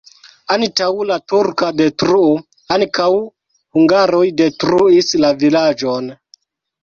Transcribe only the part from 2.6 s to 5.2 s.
ankaŭ hungaroj detruis